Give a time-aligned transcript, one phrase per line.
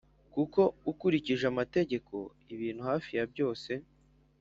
[0.33, 0.61] Kuko
[0.91, 2.13] ukurikije amategeko
[2.53, 3.71] ibintu hafi ya byose